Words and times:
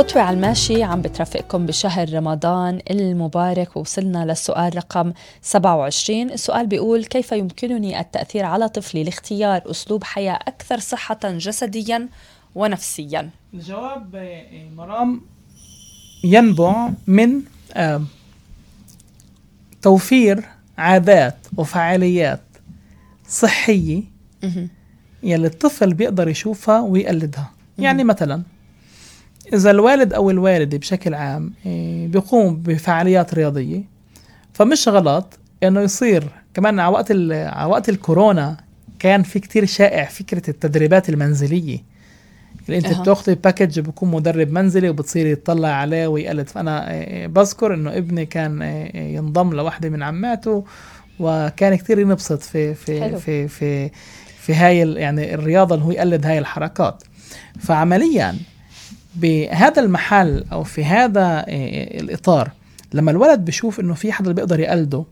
خطوة 0.00 0.22
على 0.22 0.36
الماشي 0.36 0.82
عم 0.82 1.02
بترافقكم 1.02 1.66
بشهر 1.66 2.14
رمضان 2.14 2.80
المبارك. 2.90 3.76
ووصلنا 3.76 4.24
للسؤال 4.24 4.76
رقم 4.76 5.12
27 5.42 6.30
السؤال 6.30 6.66
بيقول 6.66 7.04
كيف 7.04 7.32
يمكنني 7.32 8.00
التأثير 8.00 8.44
على 8.44 8.68
طفلي 8.68 9.04
لاختيار 9.04 9.70
أسلوب 9.70 10.04
حياة 10.04 10.38
أكثر 10.48 10.78
صحة 10.78 11.18
جسديا 11.24 12.08
ونفسيا؟ 12.54 13.30
الجواب 13.54 14.14
آه، 14.14 14.70
مرام 14.76 15.20
ينبع 16.24 16.90
من 17.06 17.42
توفير 19.82 20.44
عادات 20.78 21.36
وفعاليات 21.56 22.42
صحية 23.28 24.02
يلي 25.22 25.46
الطفل 25.46 25.94
بيقدر 25.94 26.28
يشوفها 26.28 26.80
ويقلدها. 26.80 27.50
يعني 27.78 28.04
مثلا 28.04 28.42
إذا 29.52 29.70
الوالد 29.70 30.12
أو 30.12 30.30
الوالدة 30.30 30.78
بشكل 30.78 31.14
عام 31.14 31.52
إيه، 31.66 32.08
بيقوم 32.08 32.56
بفعاليات 32.56 33.34
رياضية 33.34 33.82
فمش 34.52 34.88
غلط 34.88 35.38
إنه 35.62 35.80
يصير 35.80 36.24
كمان 36.54 36.80
على 36.80 36.92
وقت 36.92 37.12
على 37.30 37.70
وقت 37.70 37.88
الكورونا 37.88 38.56
كان 38.98 39.22
في 39.22 39.40
كتير 39.40 39.64
شائع 39.64 40.04
فكرة 40.04 40.50
التدريبات 40.50 41.08
المنزلية 41.08 41.78
اللي 42.68 42.78
أنت 42.78 42.86
أه. 42.86 43.02
بتاخذي 43.02 43.34
باكج 43.34 43.80
بكون 43.80 44.10
مدرب 44.10 44.50
منزلي 44.50 44.88
وبتصيري 44.88 45.34
تطلع 45.34 45.68
عليه 45.68 46.06
ويقلد 46.06 46.48
فأنا 46.48 46.90
إيه، 46.90 47.26
بذكر 47.26 47.74
إنه 47.74 47.96
ابني 47.96 48.26
كان 48.26 48.62
إيه، 48.62 49.16
ينضم 49.16 49.52
لوحده 49.54 49.88
من 49.88 50.02
عماته 50.02 50.64
وكان 51.20 51.74
كتير 51.74 51.98
ينبسط 51.98 52.42
في 52.42 52.74
في 52.74 53.00
حلو. 53.00 53.18
في 53.18 53.48
في 53.48 53.90
في 54.40 54.54
هاي 54.54 54.92
يعني 54.94 55.34
الرياضة 55.34 55.74
اللي 55.74 55.86
هو 55.86 55.90
يقلد 55.90 56.26
هاي 56.26 56.38
الحركات 56.38 57.02
فعمليا 57.60 58.34
بهذا 59.20 59.82
المحل 59.82 60.44
أو 60.52 60.62
في 60.62 60.84
هذا 60.84 61.44
آه، 61.48 62.00
الإطار 62.00 62.50
لما 62.94 63.10
الولد 63.10 63.44
بيشوف 63.44 63.80
إنه 63.80 63.94
في 63.94 64.12
حدا 64.12 64.32
بيقدر 64.32 64.60
يقلده 64.60 65.04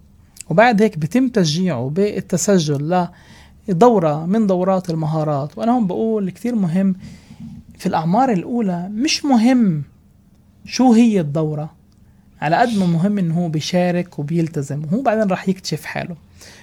وبعد 0.50 0.82
هيك 0.82 0.98
بتم 0.98 1.28
تشجيعه 1.28 1.88
بالتسجل 1.88 3.08
لدورة 3.68 4.26
من 4.26 4.46
دورات 4.46 4.90
المهارات. 4.90 5.58
وأنا 5.58 5.72
هون 5.72 5.86
بقول 5.86 6.30
كتير 6.30 6.54
مهم 6.54 6.94
في 7.78 7.86
الأعمار 7.86 8.32
الأولى 8.32 8.88
مش 8.92 9.24
مهم 9.24 9.82
شو 10.64 10.92
هي 10.92 11.20
الدورة 11.20 11.77
على 12.42 12.56
قد 12.56 12.76
ما 12.76 12.86
مهم 12.86 13.18
إنه 13.18 13.38
هو 13.38 13.48
بيشارك 13.48 14.18
وبيلتزم 14.18 14.84
وهو 14.84 15.02
بعدين 15.02 15.28
راح 15.28 15.48
يكتشف 15.48 15.84
حاله. 15.84 16.16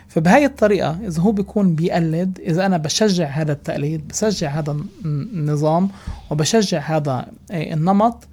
فبهاي 0.07 0.45
الطريقة 0.45 0.99
إذا 1.07 1.21
هو 1.21 1.31
بيكون 1.31 1.75
بيقلد 1.75 2.39
إذا 2.39 2.65
أنا 2.65 2.77
بشجع 2.77 3.27
هذا 3.27 3.51
التقليد 3.51 4.07
بشجع 4.07 4.49
هذا 4.49 4.77
النظام 5.05 5.89
وبشجع 6.31 6.79
هذا 6.79 7.25
آه، 7.51 7.73
النمط 7.73 8.27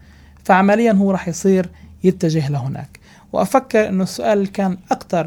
فعمليا 0.44 0.92
هو 0.92 1.10
راح 1.10 1.28
يصير 1.28 1.68
يتجه 2.04 2.48
لهناك. 2.48 3.00
وأفكر 3.32 3.88
أنه 3.88 4.02
السؤال 4.02 4.52
كان 4.52 4.78
أكثر 4.90 5.26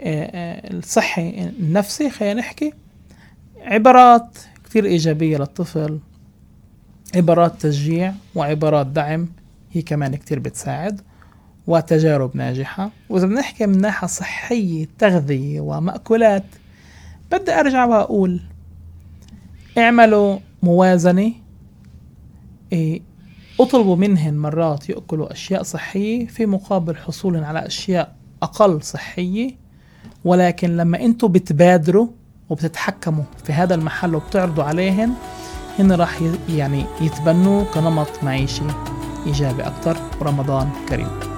آه، 0.00 0.24
آه، 0.24 0.70
الصحي 0.72 1.50
النفسي 1.60 2.10
خلينا 2.10 2.40
نحكي 2.40 2.72
عبارات 3.60 4.38
كثير 4.64 4.84
إيجابية 4.84 5.38
للطفل 5.38 5.98
عبارات 7.14 7.60
تشجيع 7.60 8.14
وعبارات 8.34 8.86
دعم 8.86 9.28
هي 9.72 9.82
كمان 9.82 10.16
كثير 10.16 10.38
بتساعد. 10.38 11.00
وتجارب 11.68 12.36
ناجحة. 12.36 12.90
وإذا 13.08 13.26
بنحكي 13.26 13.66
من 13.66 13.80
ناحية 13.80 14.06
صحية 14.06 14.88
تغذية 14.98 15.60
ومأكولات 15.60 16.44
بدي 17.32 17.52
أرجع 17.52 17.84
وأقول 17.84 18.40
اعملوا 19.78 20.38
موازنة. 20.62 21.32
إيه 22.72 23.00
اطلبوا 23.60 23.96
منهن 23.96 24.38
مرات 24.38 24.88
يأكلوا 24.90 25.32
أشياء 25.32 25.62
صحية 25.62 26.26
في 26.26 26.46
مقابل 26.46 26.96
حصول 26.96 27.44
على 27.44 27.66
أشياء 27.66 28.14
أقل 28.42 28.82
صحية. 28.82 29.50
ولكن 30.24 30.76
لما 30.76 31.00
أنتوا 31.00 31.28
بتبادروا 31.28 32.08
وبتتحكموا 32.48 33.24
في 33.44 33.52
هذا 33.52 33.74
المحل 33.74 34.14
وبتعرضوا 34.14 34.64
عليهن 34.64 35.12
هن 35.78 35.92
راح 35.92 36.18
يعني 36.48 36.84
يتبنوا 37.00 37.64
كنمط 37.64 38.24
معيشي 38.24 38.62
إيجابي 39.26 39.62
أكتر. 39.62 39.96
ورمضان 40.20 40.68
كريم. 40.88 41.37